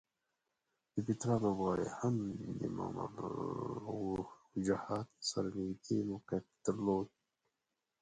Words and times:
د 0.93 0.95
پیترا 1.05 1.35
لوبغالی 1.43 1.87
هم 1.99 2.15
د 2.59 2.61
ممر 2.77 3.09
الوجحات 3.89 5.09
سره 5.29 5.47
نږدې 5.57 5.97
موقعیت 6.11 6.47
درلود. 6.65 7.07